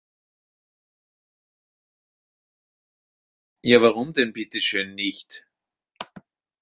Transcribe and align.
Ja, 3.61 3.83
warum 3.83 4.13
denn 4.13 4.33
bitteschön 4.33 4.95
nicht? 4.95 5.45